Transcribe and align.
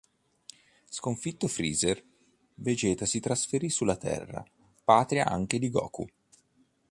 Sconfitto 0.89 1.45
Freezer, 1.47 2.03
Vegeta 2.55 3.05
si 3.05 3.19
trasferì 3.19 3.69
sulla 3.69 3.97
Terra, 3.97 4.43
patria 4.83 5.27
anche 5.27 5.59
di 5.59 5.69
Goku. 5.69 6.07